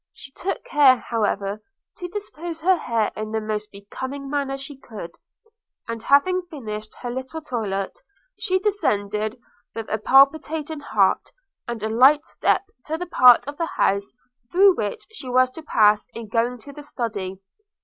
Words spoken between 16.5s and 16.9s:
to the